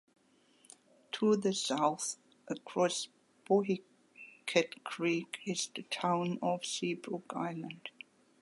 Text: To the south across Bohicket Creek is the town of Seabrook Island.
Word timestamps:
To 1.11 1.35
the 1.35 1.53
south 1.53 2.15
across 2.47 3.07
Bohicket 3.47 4.83
Creek 4.83 5.37
is 5.45 5.69
the 5.75 5.83
town 5.83 6.39
of 6.41 6.65
Seabrook 6.65 7.31
Island. 7.35 7.91